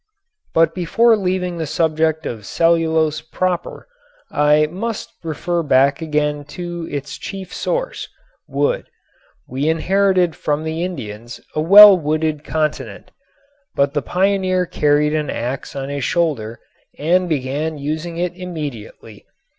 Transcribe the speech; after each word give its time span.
But 0.55 0.73
before 0.73 1.15
leaving 1.15 1.59
the 1.59 1.67
subject 1.67 2.25
of 2.25 2.47
cellulose 2.47 3.21
proper 3.21 3.87
I 4.31 4.65
must 4.65 5.11
refer 5.23 5.61
back 5.61 6.01
again 6.01 6.43
to 6.57 6.87
its 6.89 7.19
chief 7.19 7.53
source, 7.53 8.07
wood. 8.47 8.87
We 9.47 9.69
inherited 9.69 10.35
from 10.35 10.63
the 10.63 10.83
Indians 10.83 11.39
a 11.53 11.61
well 11.61 11.95
wooded 11.95 12.43
continent. 12.43 13.11
But 13.75 13.93
the 13.93 14.01
pioneer 14.01 14.65
carried 14.65 15.13
an 15.13 15.29
ax 15.29 15.75
on 15.75 15.89
his 15.89 16.03
shoulder 16.03 16.59
and 16.97 17.29
began 17.29 17.77
using 17.77 18.17
it 18.17 18.35
immediately. 18.35 19.27